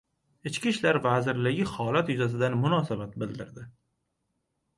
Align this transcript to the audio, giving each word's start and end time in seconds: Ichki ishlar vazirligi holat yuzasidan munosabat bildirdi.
Ichki 0.49 0.71
ishlar 0.75 0.97
vazirligi 1.03 1.67
holat 1.73 2.09
yuzasidan 2.13 2.57
munosabat 2.63 3.15
bildirdi. 3.25 3.69